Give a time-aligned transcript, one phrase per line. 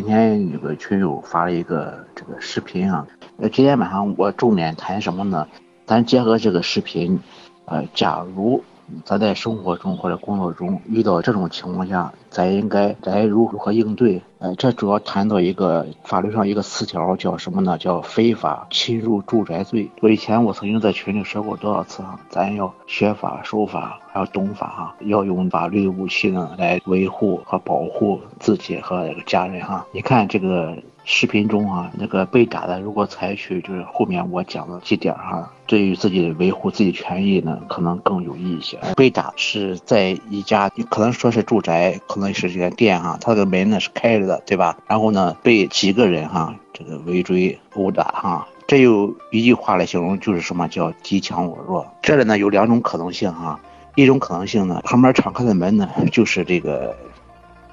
[0.00, 3.04] 今天有个群友发了一个这个视频啊，
[3.38, 5.48] 呃，今天晚上我重点谈什么呢？
[5.86, 7.18] 咱结合这个视频，
[7.64, 8.62] 呃，假如。
[9.04, 14.22] 咱在生活中或者工作中遇到这种情况下，咱应该咱如何应对？
[14.38, 17.76] 呃，这主要谈到一个法律上一个词条，叫什么呢？
[17.78, 19.90] 叫非法侵入住宅罪。
[20.00, 29.86] 我以前我曾经在群里说过多少次啊，咱要学法、守法，还要懂法哈，要用法律武器呢来维护和保护自己和家人哈。
[29.92, 30.76] 你看这个。
[31.10, 38.78] 视频中啊，那个被打的，如果采取就是后面我讲的几点哈，对于自己维护自己权益呢，可能更有益一些。
[38.96, 44.78] 被打是在一家，可能说是住宅，可能是这个店哈，他的门呢是开着的，对吧？
[44.88, 51.86] 然后呢，被几个人哈这个围追殴打哈，这有一句话来形容，就是什么叫敌强我弱。
[52.00, 53.60] 这里呢有两种可能性哈，
[53.94, 56.96] 一种可能性呢，旁边敞开的门呢就是这个。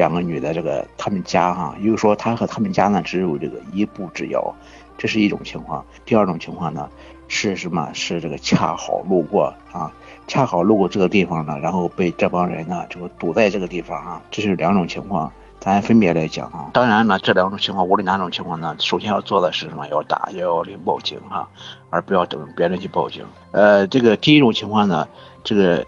[0.00, 4.54] 两个女的，这个他们家哈，又说他和他们家呢只有这个一步之遥，
[4.96, 5.84] 这是一种情况。
[6.06, 6.88] 第二种情况呢
[7.28, 7.90] 是什么？
[7.92, 9.92] 是这个恰好路过啊，
[10.26, 16.70] 恰好路过这个地方呢，然后被这帮人呢就堵在这个地方啊，这是两种情况，咱分别来讲啊。
[16.72, 19.86] 当然呢，这两种情况，无论哪种情况呢，首先要做的是什么？
[19.88, 21.46] 要打幺幺零报警哈，
[21.90, 23.22] 而不要等别人去报警。
[23.50, 25.06] 呃，这个第一种情况呢，
[25.44, 25.84] 这个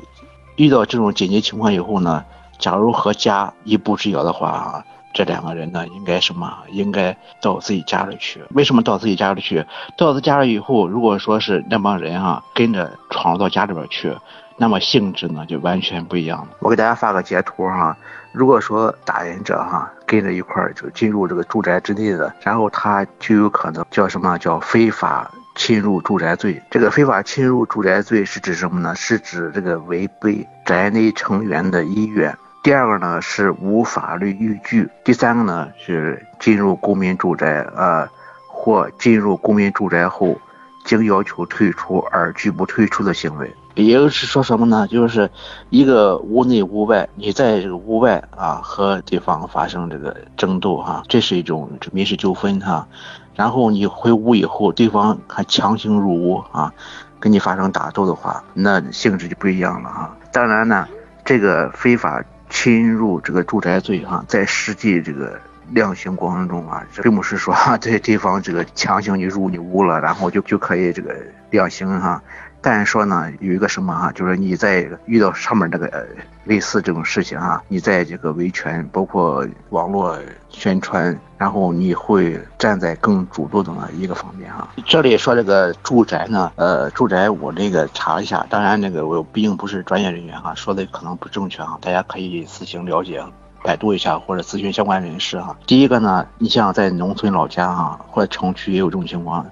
[0.56, 2.22] 遇到这种紧急情况以后呢。
[2.62, 6.58] 假如和家一步之遥的话，这两个人呢，应该什么？
[6.70, 8.40] 应该到自己家里去。
[8.54, 9.66] 为什么到自己家里去？
[9.98, 14.16] 到自己家里以后，如果说是那帮人啊跟着闯入到家里边去，
[14.58, 16.50] 那么性质呢就完全不一样了。
[16.60, 17.96] 我给大家发个截图哈。
[18.30, 26.62] 如果说打人者哈跟着一块儿就进入这个住宅之内的，然后他就有可能叫什么叫非法侵入住宅罪。
[26.70, 28.94] 这个非法侵入住宅罪是指什么呢？
[28.94, 32.34] 是指这个违背宅内成员的意愿。
[32.62, 38.08] 第二个呢是无法律依据，第三个呢是进入公民住宅，呃，
[38.46, 40.40] 或进入公民住宅后，
[40.84, 43.52] 经要求退出而拒不退出的行为。
[43.74, 44.86] 也就是说什么呢？
[44.86, 45.28] 就是
[45.70, 52.86] 一个屋内屋外，你在这个屋外啊和对方发生这个争斗哈，这是一种民事纠纷哈。
[53.34, 56.72] 然后你回屋以后，对方还强行入屋啊，
[57.18, 60.16] 跟你发生打斗的话，那性质就不一样了哈。
[60.30, 60.86] 当然呢，
[61.24, 62.22] 这个非法。
[62.62, 65.36] 侵入这个住宅罪哈，在实际这个
[65.70, 71.12] 量刑过程中啊，并不是说对对方这个强行你入你屋了，然后就就可以这个
[71.50, 72.22] 量刑哈。
[72.64, 76.06] 但是说呢，有一个什么哈，就是你在遇到上面这个
[76.44, 80.16] 类似这种事情啊，你在这个维权，包括网络
[80.48, 84.68] 宣传，然后你会站在更主动的一个方面哈。
[84.86, 93.20] 这里说这个住宅呢，呃，住宅我那个查了一下，当然那个我毕竟不是专业人员哈，说的可能不正确哈，大家可以自行了解，
[93.64, 95.56] 百度一下或者咨询相关人士哈。
[95.66, 99.44] 第一个呢，你像在农村老家哈，或者城区也有这种情况。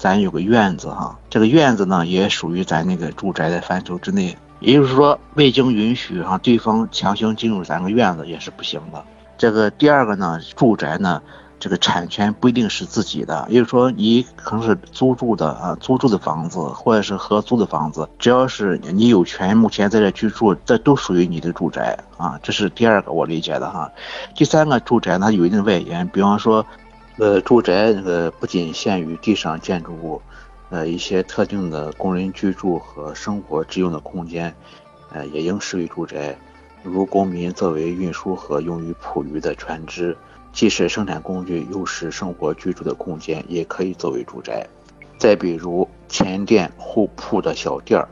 [0.00, 9.04] 咱有个院子哈，这个院子呢也属于咱那个住宅的范畴之内，也就是说未经允许哈，对方强行进入咱个院子也是不行的。
[9.36, 11.20] 这个第二个呢，住宅呢，
[11.58, 23.92] 这个产权不一定是自己的，也就是说你可能是租住的啊，租住的房子或者是合租的房子，只要是你有权目前在这居住，这都属于你的住宅啊，这是第二个我理解的哈。
[24.34, 26.64] 第三个住宅它有一定外延，比方说。
[27.18, 30.22] 呃，住宅那个不仅限于地上建筑物，
[30.70, 34.54] 呃，一些特定的工人居住和生活之用的空间，
[35.12, 36.36] 呃，也应视为住宅。
[36.82, 40.16] 如公民作为运输和用于捕鱼的船只，
[40.50, 44.66] 既是生产工具又是生活居住的空间，也可以作为住宅。
[45.18, 48.08] 再比如前店后铺的小店儿，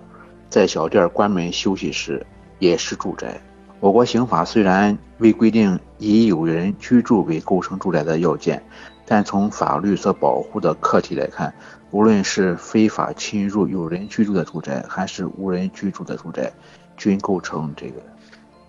[0.51, 2.27] 在小店关门休息时，
[2.59, 3.41] 也是住宅。
[3.81, 8.63] 我国刑法虽然未规定以有人居住为构成住宅的要件。
[9.11, 11.55] 但从法律所保护的客体来看，
[11.91, 16.53] 无论是非法侵入有人居住的住宅，还是无人居住的住宅，
[16.95, 18.03] 均构成这个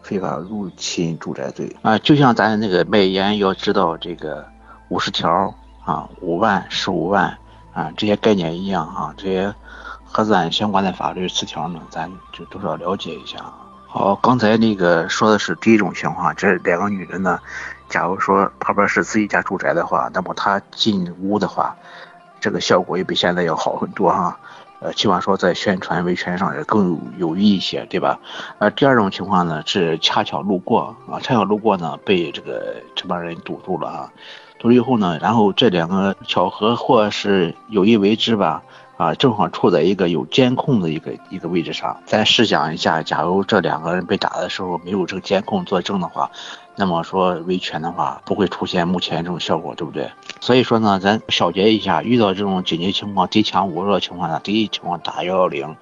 [0.02, 1.98] 非法入侵住宅罪啊。
[1.98, 4.48] 就像咱那个卖烟要知道这个
[4.88, 5.54] 五十条
[5.84, 7.38] 啊、五万、十五万
[7.74, 9.54] 啊这些概念一样啊，这些
[10.06, 13.54] 和咱相关的法律词条呢，咱就多少了解一下。
[13.92, 17.40] 好，刚才那个说的是第一种情况，这两个女的呢。
[17.90, 21.76] 假如说旁边是自己家住宅的话，那么她进屋的话，
[22.40, 24.38] 这个效果也比现在要好很多哈。
[24.80, 26.88] 呃，起码说在宣传维权上也更
[27.18, 28.20] 有有益一些，对吧？
[28.60, 34.12] 呃，第二种情况呢是恰巧路过啊，恰巧路过呢被这个这帮人堵住了啊。
[34.60, 38.62] 堵了以后呢，然后这两个巧合或是有意为之吧，
[39.00, 41.96] 啊，正好处在一个有监控的一个一个位置上。
[42.06, 46.30] 咱试想一下，假如这两个人被打的时候没有这个监控作证的话，
[46.76, 50.12] 那么说维权的话不会出现目前这种效果，对不对？
[50.42, 55.78] 所以说呢，咱小结一下，遇到这种紧急情况、敌强我弱的情况下，第一情况打幺幺零。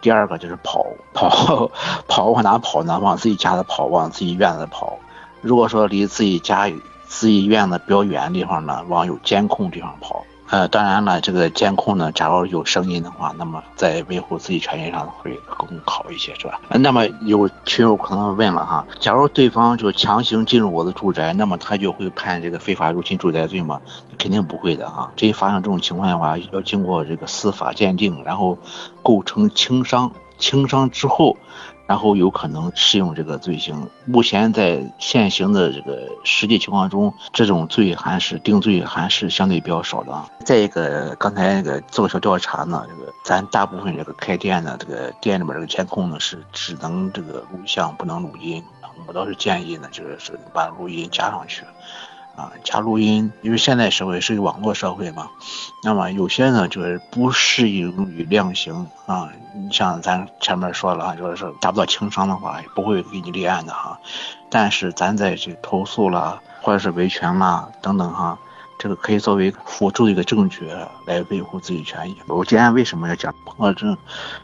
[0.00, 1.68] 第二个就是跑跑
[2.06, 2.96] 跑往哪跑呢？
[3.00, 4.96] 往自己家的跑，往自己院子跑。
[5.40, 6.70] 如果说离自己家、
[7.08, 10.24] 自己院子比较远的地方呢，往有监控地方跑。
[10.52, 16.60] 呃，当然了，这个监控呢，假如有声音的话，那么在维护自己权益上会更好一些，是吧？
[16.68, 23.80] 那么有群友可能问了哈，假如对方就强行进入我的住宅，那么他就会判这个非法入侵住宅罪吗？
[24.18, 25.10] 肯定不会的啊！
[25.16, 28.58] 这一发生这种情况的话，要经过这个司法鉴定，然后
[29.02, 31.38] 构成轻伤，轻伤之后。
[31.92, 33.86] 然后有可能适用这个罪行。
[34.06, 40.24] 目前在现行的这个实际情况中，这种罪还是定罪还是相对比较少的。
[40.42, 48.64] 再一个，刚才那个做个小调查呢，这个咱大部分这个开店的这个店里面这个监控呢是只能这个录像不能录音。
[49.06, 51.62] 我倒是建议呢，就是把录音加上去。
[52.36, 55.28] 啊，加录音，因为现在社会是一个网络社会嘛，
[55.84, 59.28] 那么有些呢就是不适应于量刑啊。
[59.54, 63.98] 你像咱前面说了，就是达不到轻伤的话，也不会给你立案的哈。
[64.50, 68.38] 但是咱在这投诉了，或者是维权啦等等哈，
[68.78, 70.70] 这个可以作为辅助的一个证据
[71.06, 72.16] 来维护自己权益。
[72.28, 73.96] 我今天为什么要讲碰到这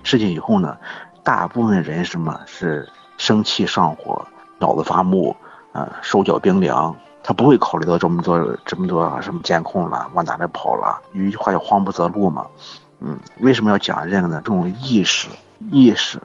[0.02, 0.76] 事情以后呢？
[1.24, 2.88] 大部分人什么是
[3.18, 4.26] 生气上火，
[4.58, 5.36] 脑子发木，
[5.72, 6.96] 啊，手脚冰凉。
[7.22, 10.98] 他不会考虑到这么多这么多什么监控了，往哪里跑了？
[11.12, 12.46] 有一句话叫“慌不择路”嘛。
[13.00, 14.40] 嗯，为什么要讲这个呢？
[14.44, 15.28] 这种意识，
[15.70, 16.18] 意识，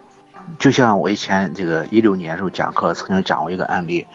[0.57, 4.07] 就像我以前这个一六年时候讲课曾经讲过一个案例。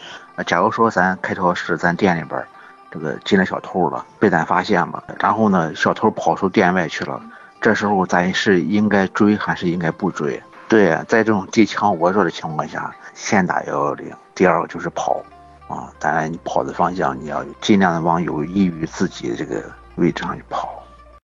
[0.46, 2.42] 假如说咱开超市，咱店里边
[2.90, 7.20] 这个进来小偷了，被咱发现了，然后呢，小偷跑出店外去了，
[7.60, 10.42] 这时候咱是应该追还是应该不追？
[10.68, 14.12] 对，在这种敌强我弱的情况下，先打幺幺零。
[14.34, 15.20] 第二个就是跑。
[15.68, 19.62] 啊，当然，你跑的方向你要尽量的往有益于自己的这个
[19.96, 20.77] 位置上去跑。